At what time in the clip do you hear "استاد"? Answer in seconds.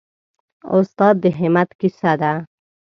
0.77-1.15